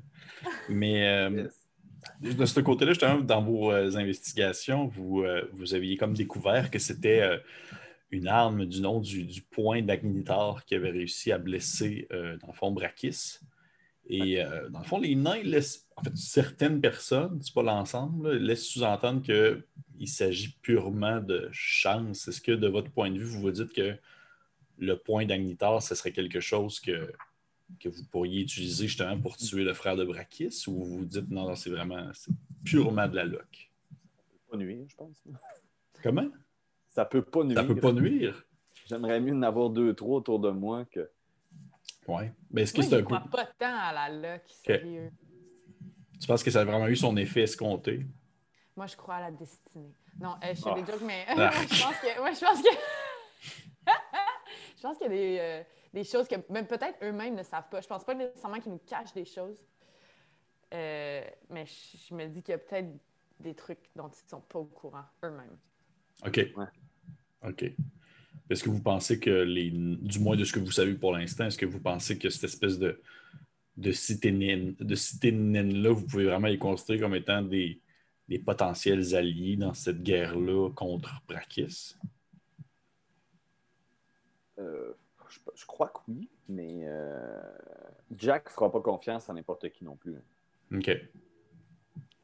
Mais 0.69 1.07
euh, 1.07 1.29
Yes. 1.45 1.62
De 2.21 2.45
ce 2.45 2.59
côté-là, 2.59 2.91
justement, 2.91 3.19
dans 3.19 3.41
vos 3.41 3.71
euh, 3.71 3.95
investigations, 3.95 4.87
vous, 4.87 5.23
euh, 5.23 5.49
vous 5.53 5.73
aviez 5.73 5.97
comme 5.97 6.13
découvert 6.13 6.71
que 6.71 6.79
c'était 6.79 7.21
euh, 7.21 7.37
une 8.11 8.27
arme 8.27 8.65
du 8.65 8.81
nom 8.81 8.99
du, 8.99 9.25
du 9.25 9.41
point 9.41 9.81
d'Agnitar 9.81 10.65
qui 10.65 10.75
avait 10.75 10.91
réussi 10.91 11.31
à 11.31 11.37
blesser, 11.37 12.07
euh, 12.11 12.37
dans 12.37 12.47
le 12.47 12.53
fond, 12.53 12.71
Brakis. 12.71 13.39
Et 14.07 14.43
euh, 14.43 14.69
dans 14.69 14.79
le 14.79 14.85
fond, 14.85 14.99
les 14.99 15.15
nains 15.15 15.41
laissent, 15.43 15.87
en 15.95 16.03
fait, 16.03 16.15
certaines 16.15 16.81
personnes, 16.81 17.39
c'est 17.41 17.53
pas 17.53 17.63
l'ensemble, 17.63 18.35
laissent 18.35 18.65
sous-entendre 18.65 19.21
qu'il 19.21 20.07
s'agit 20.07 20.57
purement 20.61 21.21
de 21.21 21.47
chance. 21.51 22.27
Est-ce 22.27 22.41
que, 22.41 22.51
de 22.51 22.67
votre 22.67 22.91
point 22.91 23.09
de 23.09 23.17
vue, 23.17 23.25
vous 23.25 23.41
vous 23.41 23.51
dites 23.51 23.73
que 23.73 23.95
le 24.77 24.97
point 24.97 25.25
d'Agnitar, 25.25 25.81
ce 25.81 25.95
serait 25.95 26.11
quelque 26.11 26.41
chose 26.41 26.79
que, 26.79 27.13
que 27.79 27.89
vous 27.89 28.03
pourriez 28.05 28.41
utiliser 28.41 28.87
justement 28.87 29.19
pour 29.19 29.37
tuer 29.37 29.63
le 29.63 29.73
frère 29.73 29.95
de 29.95 30.05
Brakis 30.05 30.63
ou 30.67 30.83
vous 30.83 30.97
vous 30.99 31.05
dites 31.05 31.29
non, 31.29 31.47
non, 31.47 31.55
c'est 31.55 31.69
vraiment 31.69 32.09
c'est 32.13 32.31
purement 32.63 33.07
de 33.07 33.15
la 33.15 33.25
loc? 33.25 33.71
Pas 34.49 34.57
nuire, 34.57 34.85
je 34.87 34.95
pense. 34.95 35.23
Comment? 36.01 36.27
Ça 36.89 37.05
peut 37.05 37.21
pas 37.23 37.43
nuire. 37.43 37.57
Ça 37.57 37.63
peut 37.63 37.75
pas 37.75 37.91
nuire? 37.91 38.45
J'aimerais 38.87 39.19
mieux 39.19 39.33
en 39.33 39.41
avoir 39.41 39.69
deux, 39.69 39.93
trois 39.93 40.17
autour 40.17 40.39
de 40.39 40.49
moi 40.51 40.85
que. 40.85 41.09
Oui. 42.07 42.25
Mais 42.51 42.63
est-ce 42.63 42.73
que 42.73 42.81
c'est 42.81 42.95
un 42.95 43.01
coup. 43.01 43.15
crois 43.15 43.29
pas 43.31 43.45
tant 43.57 43.75
à 43.79 43.93
la 43.93 44.09
luck, 44.09 44.41
sérieux. 44.47 45.09
Tu 46.19 46.27
penses 46.27 46.43
que 46.43 46.51
ça 46.51 46.61
a 46.61 46.65
vraiment 46.65 46.87
eu 46.87 46.95
son 46.95 47.15
effet 47.17 47.41
escompté? 47.43 48.05
Moi, 48.75 48.87
je 48.87 48.95
crois 48.95 49.15
à 49.15 49.21
la 49.21 49.31
destinée. 49.31 49.93
Non, 50.19 50.35
euh, 50.43 50.53
je 50.53 50.61
fais 50.61 50.69
Ah. 50.69 50.81
des 50.81 50.91
jokes, 50.91 51.01
mais 51.05 51.25
Ah. 51.29 51.51
je 51.51 51.83
pense 51.83 51.95
que... 51.97 52.19
Moi, 52.19 52.31
je 52.31 52.39
pense 52.39 52.61
que... 52.61 52.69
je 54.77 54.81
pense 54.81 54.97
qu'il 54.97 55.07
y 55.07 55.09
a 55.09 55.13
des, 55.13 55.37
euh, 55.39 55.63
des 55.93 56.03
choses 56.03 56.27
que 56.27 56.35
même 56.51 56.67
peut-être 56.67 56.97
eux-mêmes 57.03 57.35
ne 57.35 57.43
savent 57.43 57.69
pas. 57.69 57.81
Je 57.81 57.87
pense 57.87 58.03
pas 58.03 58.15
nécessairement 58.15 58.59
qu'ils 58.59 58.71
nous 58.71 58.81
cachent 58.85 59.13
des 59.13 59.25
choses. 59.25 59.63
Euh, 60.73 61.23
mais 61.49 61.65
je, 61.65 61.97
je 62.09 62.15
me 62.15 62.27
dis 62.27 62.41
qu'il 62.41 62.51
y 62.51 62.55
a 62.55 62.57
peut-être 62.57 62.89
des 63.39 63.53
trucs 63.53 63.91
dont 63.95 64.07
ils 64.09 64.25
ne 64.25 64.29
sont 64.29 64.41
pas 64.41 64.59
au 64.59 64.65
courant 64.65 65.05
eux-mêmes. 65.23 65.57
OK. 66.25 66.37
Ouais. 66.57 67.49
OK. 67.49 67.71
Est-ce 68.49 68.63
que 68.63 68.69
vous 68.69 68.81
pensez 68.81 69.19
que 69.19 69.29
les. 69.29 69.69
Du 69.71 70.19
moins 70.19 70.35
de 70.35 70.43
ce 70.43 70.51
que 70.51 70.59
vous 70.59 70.71
savez 70.71 70.95
pour 70.95 71.13
l'instant, 71.13 71.45
est-ce 71.45 71.57
que 71.57 71.65
vous 71.65 71.79
pensez 71.79 72.17
que 72.17 72.29
cette 72.29 72.45
espèce 72.45 72.79
de, 72.79 73.01
de 73.77 73.91
cité 73.91 74.31
naine- 74.31 74.75
de 74.79 74.95
cité 74.95 75.31
naine-là, 75.31 75.91
vous 75.91 76.05
pouvez 76.05 76.25
vraiment 76.25 76.47
les 76.47 76.57
considérer 76.57 76.99
comme 76.99 77.15
étant 77.15 77.41
des, 77.41 77.79
des 78.27 78.39
potentiels 78.39 79.15
alliés 79.15 79.55
dans 79.55 79.73
cette 79.73 80.01
guerre-là 80.01 80.69
contre 80.71 81.21
Brakis? 81.27 81.95
Euh, 84.59 84.93
je, 85.33 85.39
je 85.55 85.65
crois 85.65 85.89
que 85.89 85.99
oui, 86.07 86.29
mais 86.47 86.81
euh, 86.83 87.41
Jack 88.15 88.49
fera 88.49 88.71
pas 88.71 88.81
confiance 88.81 89.29
à 89.29 89.33
n'importe 89.33 89.69
qui 89.69 89.83
non 89.83 89.95
plus. 89.95 90.15
OK. 90.73 90.87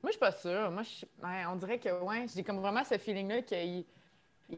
Moi, 0.01 0.08
je 0.08 0.12
suis 0.12 0.20
pas 0.20 0.32
sûre. 0.32 0.72
Moi, 0.72 0.84
je- 0.84 1.06
ouais, 1.25 1.46
on 1.48 1.56
dirait 1.56 1.80
que, 1.80 2.01
ouais, 2.04 2.25
j'ai 2.34 2.44
comme 2.44 2.60
vraiment 2.60 2.84
ce 2.84 2.98
feeling-là 2.98 3.42
qu'ils 3.42 3.86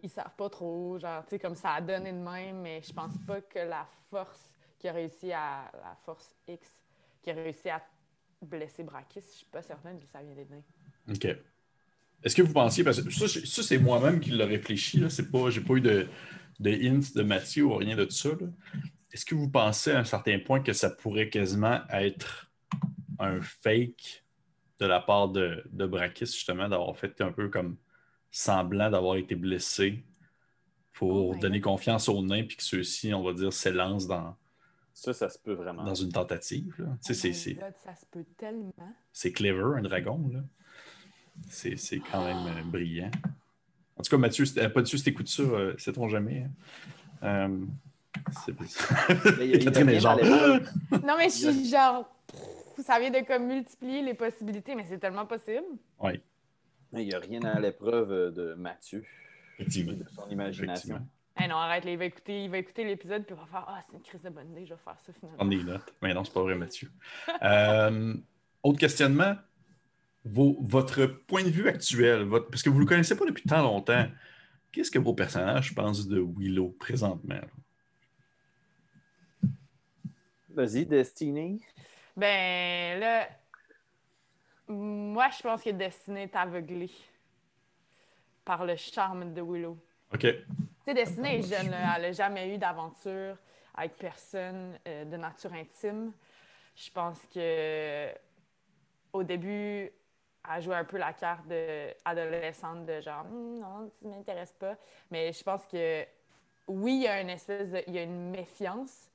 ils 0.04 0.10
savent 0.10 0.36
pas 0.38 0.50
trop. 0.50 1.00
Genre, 1.00 1.24
tu 1.24 1.32
sais, 1.32 1.40
comme 1.40 1.56
ça 1.56 1.74
a 1.74 1.82
donné 1.82 2.12
de 2.12 2.18
même, 2.18 2.62
mais 2.62 2.82
je 2.82 2.94
pense 2.94 3.14
pas 3.26 3.42
que 3.42 3.60
la 3.60 3.88
force 4.10 4.54
qui 4.80 4.88
a 4.88 4.94
réussi 4.94 5.32
à. 5.32 5.72
La 5.74 5.96
force 6.06 6.36
X 6.48 6.68
qui 7.22 7.32
a 7.32 7.34
réussi 7.34 7.70
à 7.70 7.82
blesser 8.42 8.84
Brakis, 8.84 9.22
je 9.22 9.36
suis 9.38 9.46
pas 9.46 9.62
certaine 9.62 10.00
que 10.00 10.08
ça 10.08 10.22
vient 10.22 10.34
des 10.34 10.46
nains. 10.46 10.64
OK. 11.10 11.26
Est-ce 12.24 12.36
que 12.36 12.42
vous 12.44 12.54
pensiez, 12.54 12.84
parce 12.84 13.02
que 13.02 13.10
ça, 13.12 13.28
c'est- 13.28 13.46
ça, 13.46 13.64
c'est 13.64 13.78
moi-même 13.80 14.20
qui 14.20 14.30
l'ai 14.32 14.44
réfléchi, 14.44 15.00
là, 15.00 15.10
c'est 15.10 15.30
pas, 15.30 15.50
j'ai 15.50 15.62
pas 15.62 15.74
eu 15.74 15.82
de, 15.82 16.08
de 16.62 16.72
hints 16.72 17.14
de 17.16 17.24
Mathieu 17.24 17.66
ou 17.66 17.76
rien 17.76 17.96
de 17.96 18.06
tout 18.06 18.12
ça. 18.12 18.30
là. 18.30 18.48
Est-ce 19.12 19.26
que 19.26 19.36
vous 19.36 19.50
pensez 19.50 19.92
à 19.92 20.00
un 20.00 20.04
certain 20.06 20.40
point 20.40 20.62
que 20.62 20.72
ça 20.74 20.90
pourrait 20.90 21.30
quasiment 21.30 21.82
être 21.90 22.50
un 23.20 23.42
fake 23.42 24.24
de 24.80 24.86
la 24.86 25.00
part 25.02 25.30
de, 25.30 25.64
de 25.72 25.86
Brakis, 25.86 26.26
justement, 26.28 26.70
d'avoir 26.70 26.96
fait 26.98 27.20
un 27.22 27.32
peu 27.32 27.50
comme 27.50 27.78
semblant 28.32 28.90
d'avoir 28.90 29.18
été 29.18 29.36
blessé 29.36 30.04
pour 30.94 31.30
Oh 31.32 31.36
donner 31.40 31.60
God. 31.60 31.72
confiance 31.74 32.08
aux 32.10 32.22
nains, 32.24 32.44
puis 32.44 32.56
que 32.58 32.64
ceux-ci, 32.64 33.14
on 33.14 33.22
va 33.24 33.34
dire, 33.34 33.52
s'élancent 33.52 34.08
dans, 34.08 34.36
Ça, 34.94 35.14
ça 35.14 35.30
se 35.30 35.38
peut 35.40 35.54
vraiment. 35.54 35.84
dans 35.84 35.96
une 35.96 36.12
tentative. 36.12 36.74
là. 36.80 36.98
Tu 37.06 37.14
sais, 37.14 37.14
Oh 37.14 37.14
c'est- 37.14 37.28
my 37.30 37.36
c'est- 37.36 37.54
God, 37.56 37.74
ça 37.84 37.96
se 37.96 38.06
peut 38.10 38.26
tellement. 38.38 38.96
c'est 39.12 39.32
clever, 39.34 39.78
un 39.78 39.82
dragon. 39.82 40.30
là. 40.34 40.40
C'est 41.50 41.78
c'est 41.78 42.00
quand 42.00 42.24
même 42.26 42.58
euh, 42.58 42.64
brillant. 42.64 43.10
En 44.02 44.04
tout 44.04 44.10
cas, 44.10 44.18
Mathieu, 44.18 44.46
pas 44.56 44.68
Mathieu, 44.80 44.98
si 44.98 45.04
t'écoutes 45.04 45.28
ça, 45.28 45.44
euh, 45.44 45.76
sait-on 45.78 46.10
jamais. 46.10 46.48
hein. 47.22 47.48
Euh, 47.52 47.66
c'est- 48.46 49.60
Catherine 49.64 49.90
est 49.90 50.00
genre. 50.00 50.18
Non, 50.92 51.16
mais 51.20 51.26
je 51.30 51.52
suis 51.52 51.70
genre. 51.70 52.10
Ça 52.84 53.00
vient 53.00 53.12
de 53.12 53.24
comme 53.28 53.46
multiplier 53.46 54.02
les 54.02 54.16
possibilités, 54.16 54.74
mais 54.74 54.86
c'est 54.90 54.98
tellement 54.98 55.28
possible. 55.28 55.62
Oui, 56.00 56.20
Il 56.94 57.06
n'y 57.06 57.14
a 57.14 57.20
rien 57.20 57.44
à 57.44 57.60
l'épreuve 57.60 58.12
euh, 58.12 58.32
de 58.32 58.54
Mathieu, 58.56 59.06
effectivement. 59.60 59.94
de 59.94 60.06
son 60.16 60.28
imagination. 60.32 60.96
Effectivement. 60.96 61.08
Eh 61.44 61.48
non, 61.48 61.58
arrête, 61.58 61.86
là, 61.86 61.92
il 61.92 61.98
va 62.00 62.06
écouter, 62.06 62.44
il 62.46 62.50
va 62.50 62.58
écouter 62.58 62.84
l'épisode 62.84 63.24
puis 63.24 63.36
il 63.36 63.40
va 63.40 63.46
faire 63.46 63.66
Ah, 63.68 63.82
c'est 63.88 63.96
une 63.96 64.02
crise 64.02 64.22
de 64.24 64.30
bonne 64.30 64.50
idée, 64.52 64.66
je 64.66 64.74
vais 64.74 64.80
faire 64.84 64.98
ça 65.06 65.14
finalement. 65.14 65.38
Prendre 65.38 65.52
des 65.52 65.64
notes. 65.64 65.94
Mais 66.02 66.14
non, 66.16 66.24
c'est 66.24 66.34
pas 66.34 66.42
vrai, 66.42 66.56
Mathieu. 66.56 66.90
Euh, 67.44 68.16
autre 68.64 68.80
questionnement? 68.80 69.36
Vos- 70.24 70.58
votre 70.62 71.06
point 71.06 71.44
de 71.44 71.50
vue 71.50 71.68
actuel, 71.68 72.24
votre- 72.24 72.50
parce 72.50 72.62
que 72.62 72.70
vous 72.70 72.76
ne 72.76 72.82
le 72.82 72.88
connaissez 72.88 73.16
pas 73.18 73.26
depuis 73.26 73.44
tant 73.44 73.64
longtemps, 73.64 74.06
qu'est-ce 74.72 74.92
que 74.92 75.00
vos 75.00 75.14
personnages 75.14 75.74
pensent 75.74 76.08
de 76.08 76.20
Willow 76.20 76.70
présentement? 76.80 77.42
Vas-y, 80.50 80.86
Destiny. 80.86 81.64
Ben 82.16 83.00
là, 83.00 83.30
moi 84.68 85.30
je 85.36 85.42
pense 85.42 85.64
que 85.64 85.70
Destinée 85.72 86.24
est 86.24 86.36
aveuglée 86.36 86.92
par 88.46 88.66
le 88.66 88.76
charme 88.76 89.34
de 89.34 89.42
Willow. 89.42 89.78
OK. 90.14 90.20
Tu 90.20 90.46
sais, 90.86 90.94
Destinée 90.94 91.40
est 91.40 91.50
jeune, 91.50 91.72
là, 91.72 91.96
elle 91.96 92.02
n'a 92.04 92.12
jamais 92.12 92.54
eu 92.54 92.58
d'aventure 92.58 93.38
avec 93.76 93.96
personne 93.98 94.78
euh, 94.88 95.06
de 95.06 95.18
nature 95.18 95.54
intime. 95.54 96.12
Je 96.76 96.92
pense 96.92 97.20
que 97.34 98.10
au 99.14 99.24
début, 99.24 99.90
elle 100.50 100.62
jouait 100.62 100.76
un 100.76 100.84
peu 100.86 100.98
la 100.98 101.14
carte 101.14 101.48
de 101.48 101.94
adolescente 102.06 102.86
de 102.86 103.02
genre 103.02 103.26
Hum, 103.26 103.60
non, 103.60 103.92
tu 104.00 104.08
m'intéresses 104.08 104.54
pas. 104.54 104.76
Mais 105.10 105.32
je 105.34 105.44
pense 105.44 105.66
que 105.68 106.06
oui, 106.68 106.96
il 106.96 107.02
y 107.04 107.08
a 107.08 107.22
une 107.22 107.30
espèce 107.30 107.70
de, 107.70 107.84
il 107.88 107.94
y 107.94 108.00
a 108.00 108.04
une 108.04 108.32
méfiance, 108.32 109.10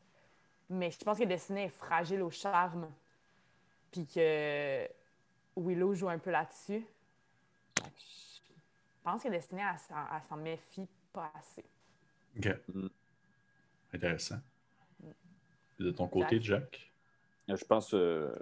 mais 0.68 0.90
je 0.90 0.98
pense 0.98 1.18
que 1.18 1.24
Destinée 1.24 1.64
est 1.64 1.68
fragile 1.68 2.22
au 2.22 2.30
charme. 2.30 2.88
Puis 3.92 4.06
que 4.06 4.86
Willow 5.56 5.94
joue 5.94 6.08
un 6.08 6.18
peu 6.18 6.30
là-dessus. 6.30 6.84
Je 7.76 7.82
pense 9.02 9.22
que 9.22 9.28
Destinée, 9.28 9.62
elle, 9.62 9.78
s'en- 9.78 9.94
elle 10.14 10.22
s'en 10.28 10.36
méfie 10.36 10.86
pas 11.12 11.32
assez. 11.38 11.64
OK. 12.38 12.48
Mm. 12.74 12.86
Intéressant. 13.94 14.38
De 15.78 15.90
ton 15.90 16.08
côté, 16.08 16.40
Jack? 16.40 16.90
Je 17.48 17.64
pense, 17.64 17.94
euh, 17.94 18.34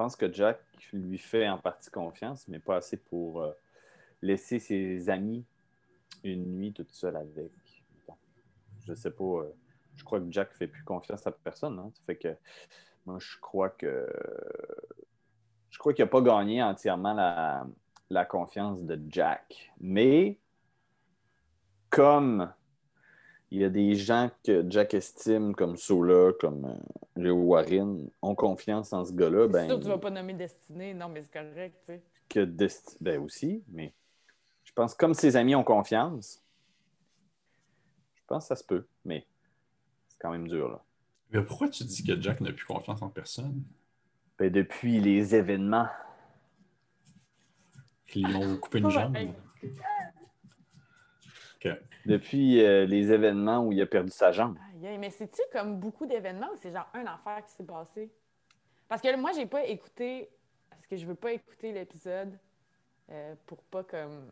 pense 0.00 0.16
que 0.16 0.32
Jack 0.32 0.58
lui 0.94 1.18
fait 1.18 1.46
en 1.46 1.58
partie 1.58 1.90
confiance, 1.90 2.48
mais 2.48 2.58
pas 2.58 2.76
assez 2.76 2.96
pour 2.96 3.42
euh, 3.42 3.52
laisser 4.22 4.58
ses 4.58 5.10
amis 5.10 5.44
une 6.24 6.56
nuit 6.56 6.72
toute 6.72 6.90
seule 6.90 7.16
avec. 7.16 7.52
Je 8.86 8.94
sais 8.94 9.10
pas. 9.10 9.24
euh, 9.24 9.54
je 9.96 10.02
crois 10.02 10.18
que 10.18 10.24
Jack 10.30 10.54
fait 10.54 10.68
plus 10.68 10.84
confiance 10.84 11.26
à 11.26 11.32
personne. 11.32 11.78
Hein? 11.78 11.90
Ça 11.92 12.00
fait 12.06 12.16
que 12.16 12.34
moi, 13.04 13.18
je 13.18 13.36
crois 13.42 13.68
que 13.68 14.08
je 15.68 15.78
crois 15.78 15.92
qu'il 15.92 16.02
n'a 16.02 16.10
pas 16.10 16.22
gagné 16.22 16.62
entièrement 16.62 17.12
la, 17.12 17.66
la 18.08 18.24
confiance 18.24 18.82
de 18.82 18.98
Jack. 19.10 19.70
Mais 19.80 20.38
comme 21.90 22.50
il 23.50 23.60
y 23.60 23.64
a 23.64 23.68
des 23.68 23.94
gens 23.94 24.30
que 24.44 24.64
Jack 24.70 24.94
estime 24.94 25.54
comme 25.54 25.76
Sola, 25.76 26.32
comme 26.40 26.64
euh, 26.64 27.20
Léo 27.20 27.36
Warren, 27.36 28.08
ont 28.22 28.34
confiance 28.34 28.92
en 28.92 29.04
ce 29.04 29.12
gars-là, 29.12 29.48
ben, 29.48 29.66
sûr 29.66 29.78
que 29.78 29.82
tu 29.82 29.88
vas 29.88 29.98
pas 29.98 30.10
nommer 30.10 30.34
Destinée. 30.34 30.94
Non, 30.94 31.08
mais 31.08 31.22
c'est 31.22 31.32
correct, 31.32 31.76
tu 31.86 31.94
sais. 31.94 32.02
que 32.28 32.40
Desti- 32.44 32.96
ben 33.00 33.20
aussi, 33.20 33.62
mais 33.68 33.92
je 34.64 34.72
pense 34.72 34.94
que 34.94 34.98
comme 34.98 35.14
ses 35.14 35.34
amis 35.36 35.54
ont 35.54 35.64
confiance, 35.64 36.42
je 38.14 38.22
pense 38.26 38.44
que 38.44 38.48
ça 38.48 38.56
se 38.56 38.64
peut, 38.64 38.86
mais 39.04 39.26
c'est 40.08 40.18
quand 40.20 40.30
même 40.30 40.46
dur, 40.46 40.68
là. 40.68 40.82
Mais 41.32 41.42
pourquoi 41.42 41.68
tu 41.68 41.84
dis 41.84 42.02
que 42.04 42.20
Jack 42.20 42.40
n'a 42.40 42.52
plus 42.52 42.64
confiance 42.64 43.02
en 43.02 43.08
personne? 43.08 43.62
Ben, 44.38 44.50
depuis 44.50 45.00
les 45.00 45.34
événements, 45.34 45.88
Qu'ils 48.06 48.26
lui 48.26 48.34
ont 48.34 48.56
coupé 48.56 48.78
une 48.78 48.90
jambe? 48.90 49.16
OK. 51.56 51.68
Depuis 52.06 52.64
euh, 52.64 52.86
les 52.86 53.12
événements 53.12 53.64
où 53.64 53.72
il 53.72 53.80
a 53.80 53.86
perdu 53.86 54.10
sa 54.10 54.32
jambe. 54.32 54.56
Aïe, 54.84 54.98
mais 54.98 55.10
c'est-tu 55.10 55.42
comme 55.52 55.78
beaucoup 55.78 56.06
d'événements 56.06 56.48
ou 56.52 56.56
c'est 56.56 56.72
genre 56.72 56.88
une 56.94 57.08
affaire 57.08 57.44
qui 57.44 57.52
s'est 57.52 57.64
passée? 57.64 58.10
Parce 58.88 59.02
que 59.02 59.16
moi, 59.16 59.32
j'ai 59.32 59.46
pas 59.46 59.64
écouté, 59.64 60.28
parce 60.68 60.86
que 60.86 60.96
je 60.96 61.06
veux 61.06 61.14
pas 61.14 61.32
écouter 61.32 61.72
l'épisode 61.72 62.38
euh, 63.10 63.34
pour 63.46 63.62
pas 63.64 63.84
comme 63.84 64.30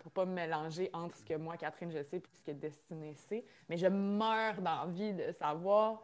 pour 0.00 0.12
pas 0.12 0.24
me 0.24 0.34
mélanger 0.34 0.88
entre 0.92 1.16
ce 1.16 1.24
que 1.24 1.34
moi, 1.34 1.56
Catherine, 1.56 1.90
je 1.90 2.02
sais, 2.04 2.20
puis 2.20 2.30
ce 2.32 2.42
que 2.42 2.52
Destinée 2.52 3.14
sait. 3.16 3.44
Mais 3.68 3.76
je 3.76 3.88
meurs 3.88 4.62
d'envie 4.62 5.12
de 5.12 5.32
savoir 5.32 6.00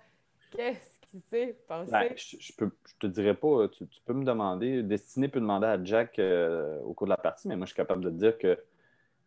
qu'est-ce 0.51 0.99
qui 1.09 1.21
s'est 1.31 1.57
passé. 1.69 1.93
Ben, 1.93 2.13
je, 2.17 2.37
je 2.41 2.53
peux, 2.53 2.71
je 2.85 2.95
te 2.99 3.07
dirais 3.07 3.35
pas, 3.35 3.69
tu, 3.69 3.87
tu 3.87 4.01
peux 4.05 4.13
me 4.13 4.25
demander, 4.25 4.83
Destiné 4.83 5.29
peut 5.29 5.41
demander 5.41 5.67
à 5.67 5.83
Jack 5.85 6.19
euh, 6.19 6.81
au 6.81 6.95
cours 6.95 7.07
de 7.07 7.13
la 7.13 7.17
partie, 7.17 7.47
mais 7.47 7.55
moi 7.55 7.65
je 7.67 7.71
suis 7.71 7.77
capable 7.77 8.03
de 8.03 8.11
te 8.11 8.15
dire 8.15 8.39
que 8.39 8.59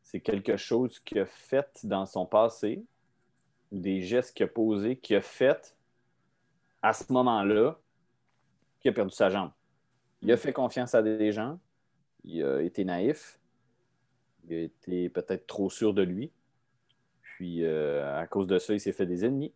c'est 0.05 0.19
quelque 0.19 0.55
chose 0.55 0.99
qu'il 0.99 1.17
a 1.17 1.25
fait 1.25 1.79
dans 1.83 2.05
son 2.05 2.27
passé, 2.27 2.85
ou 3.71 3.79
des 3.79 4.01
gestes 4.01 4.37
qu'il 4.37 4.45
a 4.45 4.47
posés, 4.47 4.97
qu'il 4.97 5.15
a 5.15 5.21
fait 5.21 5.75
à 6.83 6.93
ce 6.93 7.11
moment-là, 7.11 7.79
qu'il 8.79 8.91
a 8.91 8.93
perdu 8.93 9.13
sa 9.13 9.31
jambe. 9.31 9.51
Il 10.21 10.31
a 10.31 10.37
fait 10.37 10.53
confiance 10.53 10.93
à 10.93 11.01
des 11.01 11.31
gens, 11.31 11.59
il 12.23 12.43
a 12.43 12.61
été 12.61 12.85
naïf, 12.85 13.39
il 14.47 14.53
a 14.53 14.59
été 14.59 15.09
peut-être 15.09 15.47
trop 15.47 15.71
sûr 15.71 15.91
de 15.91 16.03
lui, 16.03 16.31
puis 17.23 17.65
euh, 17.65 18.15
à 18.15 18.27
cause 18.27 18.45
de 18.45 18.59
ça, 18.59 18.75
il 18.75 18.79
s'est 18.79 18.93
fait 18.93 19.07
des 19.07 19.25
ennemis. 19.25 19.55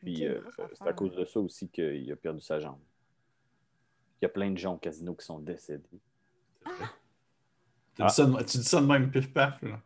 Puis 0.00 0.26
euh, 0.26 0.42
c'est 0.74 0.86
à 0.86 0.92
cause 0.92 1.16
de 1.16 1.24
ça 1.24 1.40
aussi 1.40 1.70
qu'il 1.70 2.12
a 2.12 2.16
perdu 2.16 2.42
sa 2.42 2.60
jambe. 2.60 2.80
Il 4.20 4.24
y 4.24 4.26
a 4.26 4.28
plein 4.28 4.50
de 4.50 4.58
gens 4.58 4.74
au 4.74 4.78
casino 4.78 5.14
qui 5.14 5.24
sont 5.24 5.38
décédés. 5.38 6.00
Tu, 7.96 8.02
dis 8.02 8.12
ça 8.12 8.24
de, 8.26 8.36
tu 8.42 8.58
dis 8.58 8.64
ça 8.64 8.80
de 8.80 8.86
même 8.86 9.10
pif 9.10 9.32
paf, 9.32 9.60
là. 9.62 9.78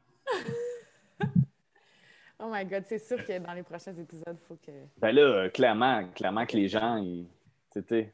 Oh 2.40 2.48
my 2.52 2.64
God, 2.64 2.84
c'est 2.86 3.00
sûr 3.00 3.24
que 3.24 3.36
dans 3.40 3.52
les 3.52 3.64
prochains 3.64 3.94
épisodes, 3.96 4.36
il 4.40 4.46
faut 4.46 4.56
que... 4.64 4.70
Ben 4.98 5.12
là, 5.12 5.22
euh, 5.22 5.48
clairement, 5.48 6.06
clairement 6.14 6.46
que 6.46 6.56
les 6.56 6.68
gens, 6.68 6.96
ils, 6.96 7.26
c'était... 7.72 8.12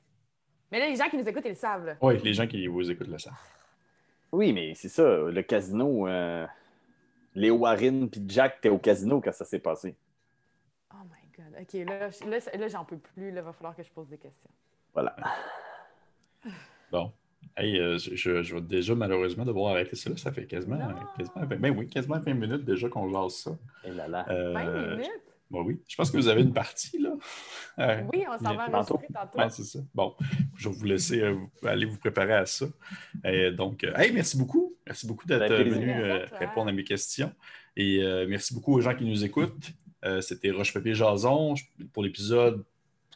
Mais 0.72 0.78
là, 0.80 0.88
les 0.88 0.96
gens 0.96 1.10
qui 1.10 1.18
nous 1.18 1.28
écoutent, 1.28 1.44
ils 1.44 1.50
le 1.50 1.54
savent. 1.54 1.84
là. 1.84 1.96
Oui, 2.00 2.18
les 2.22 2.32
gens 2.32 2.46
qui 2.46 2.66
vous 2.66 2.90
écoutent 2.90 3.08
le 3.08 3.18
savent. 3.18 3.34
Oui, 4.32 4.54
mais 4.54 4.74
c'est 4.74 4.88
ça, 4.88 5.02
le 5.02 5.42
casino, 5.42 6.08
euh, 6.08 6.46
Léo 7.34 7.56
Warren 7.58 8.08
puis 8.08 8.22
Jack, 8.26 8.62
t'es 8.62 8.70
au 8.70 8.78
casino 8.78 9.20
quand 9.20 9.32
ça 9.32 9.44
s'est 9.44 9.58
passé. 9.58 9.94
Oh 10.94 10.96
my 11.04 11.28
God. 11.36 11.60
OK, 11.60 11.72
là, 11.86 12.08
je- 12.10 12.24
là, 12.30 12.38
là, 12.58 12.68
j'en 12.68 12.84
peux 12.86 12.96
plus. 12.96 13.30
Là, 13.30 13.40
il 13.40 13.44
va 13.44 13.52
falloir 13.52 13.76
que 13.76 13.82
je 13.82 13.90
pose 13.90 14.08
des 14.08 14.16
questions. 14.18 14.50
Voilà. 14.94 15.14
Bon. 16.90 17.12
Hey, 17.56 17.78
euh, 17.78 17.98
je, 17.98 18.42
je- 18.42 18.54
vais 18.54 18.60
déjà 18.60 18.94
malheureusement 18.94 19.44
devoir 19.44 19.72
arrêter 19.72 19.96
ça. 19.96 20.10
là. 20.10 20.16
Ça 20.16 20.32
fait 20.32 20.46
quasiment, 20.46 20.78
quasiment, 21.16 21.46
20, 21.46 21.56
ben 21.60 21.76
oui, 21.76 21.88
quasiment 21.88 22.18
20 22.18 22.34
minutes 22.34 22.64
déjà 22.64 22.88
qu'on 22.88 23.10
jase 23.12 23.34
ça. 23.36 23.58
Et 23.84 23.90
là 23.92 24.08
là. 24.08 24.24
20 24.28 24.34
Euh, 24.34 24.90
minutes? 24.96 25.10
ben 25.50 25.60
oui. 25.60 25.80
Je 25.86 25.96
pense 25.96 26.10
que 26.10 26.16
vous 26.16 26.28
avez 26.28 26.42
une 26.42 26.52
partie, 26.52 26.98
là. 26.98 27.10
Euh, 27.78 28.02
Oui, 28.12 28.24
on 28.28 28.38
s'en 28.38 28.54
va 28.54 28.66
enregistrer 28.68 29.06
tantôt. 29.12 29.38
Ouais, 29.38 29.50
c'est 29.50 29.64
ça. 29.64 29.78
Bon, 29.94 30.14
je 30.56 30.68
vais 30.68 30.74
vous 30.74 30.84
laisser 30.84 31.20
euh, 31.22 31.36
aller 31.64 31.86
vous 31.86 31.98
préparer 31.98 32.34
à 32.34 32.46
ça. 32.46 32.66
Donc, 33.56 33.84
euh, 33.84 33.92
hey, 33.96 34.12
merci 34.12 34.36
beaucoup. 34.36 34.74
Merci 34.86 35.06
beaucoup 35.06 35.26
d'être 35.26 35.52
venu 35.54 35.90
euh, 35.90 36.26
répondre 36.38 36.68
à 36.68 36.72
mes 36.72 36.84
questions. 36.84 37.32
Et 37.76 38.02
euh, 38.02 38.26
merci 38.28 38.54
beaucoup 38.54 38.74
aux 38.74 38.80
gens 38.80 38.94
qui 38.94 39.04
nous 39.04 39.24
écoutent. 39.24 39.72
Euh, 40.04 40.20
C'était 40.20 40.50
Roche 40.50 40.72
Papier 40.74 40.94
Jason 40.94 41.54
pour 41.92 42.02
l'épisode 42.02 42.62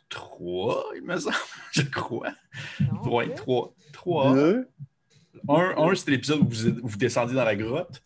3, 0.08 0.84
il 0.96 1.02
me 1.02 1.16
semble, 1.18 1.34
je 1.72 1.82
crois. 1.82 2.32
Non, 2.80 3.14
Ouais, 3.16 3.26
deux? 3.28 3.34
3. 3.34 3.74
3. 3.92 4.34
Deux. 4.34 4.68
Un, 5.48 5.74
un, 5.76 5.94
c'était 5.94 6.12
l'épisode 6.12 6.40
où 6.40 6.48
vous, 6.48 6.80
vous 6.82 6.96
descendiez 6.96 7.36
dans 7.36 7.44
la 7.44 7.56
grotte. 7.56 8.02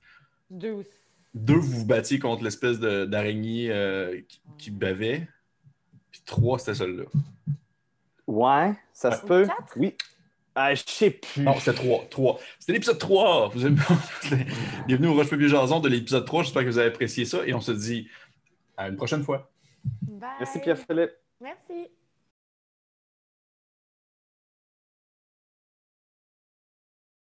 Deux 0.50 0.72
aussi. 0.72 0.90
Deux, 1.34 1.54
vous 1.56 1.78
vous 1.80 1.86
battiez 1.86 2.18
contre 2.18 2.44
l'espèce 2.44 2.78
de- 2.78 3.04
d'araignée 3.06 3.70
euh, 3.70 4.20
qui, 4.28 4.40
qui 4.58 4.70
bavait. 4.70 5.26
Puis 6.10 6.20
trois, 6.26 6.58
c'était 6.58 6.74
celle-là. 6.74 7.04
Ouais, 8.26 8.74
ça 8.92 9.12
se 9.12 9.24
Ou 9.24 9.26
peut. 9.28 9.46
quatre? 9.46 9.72
Oui. 9.76 9.94
Ah, 10.54 10.74
je 10.74 10.82
sais 10.86 11.10
plus. 11.10 11.42
Non, 11.42 11.54
c'était 11.58 11.72
3. 11.78 12.04
3. 12.10 12.38
C'était 12.58 12.74
l'épisode 12.74 12.98
3. 12.98 13.48
Vous 13.48 13.64
avez... 13.64 13.74
Bienvenue 14.86 15.08
au 15.08 15.14
Roche 15.14 15.30
Papier 15.30 15.48
Jason 15.48 15.80
de 15.80 15.88
l'épisode 15.88 16.26
3. 16.26 16.42
J'espère 16.42 16.62
que 16.64 16.68
vous 16.68 16.76
avez 16.78 16.88
apprécié 16.88 17.24
ça 17.24 17.38
et 17.46 17.54
on 17.54 17.60
se 17.62 17.72
dit 17.72 18.08
à 18.76 18.88
une 18.88 18.96
prochaine 18.96 19.22
fois. 19.22 19.50
Bye. 20.02 20.28
Merci 20.40 20.60
Pierre-Philippe. 20.60 21.12
Merci. 21.42 21.90